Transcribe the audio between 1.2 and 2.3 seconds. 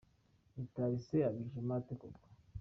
abijemo ate koko?.